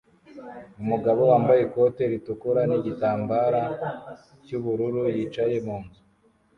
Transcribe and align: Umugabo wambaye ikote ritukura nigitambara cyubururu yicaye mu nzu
Umugabo 0.81 1.21
wambaye 1.31 1.59
ikote 1.67 2.01
ritukura 2.11 2.61
nigitambara 2.69 3.61
cyubururu 4.45 5.01
yicaye 5.15 5.55
mu 5.65 5.77
nzu 5.83 6.01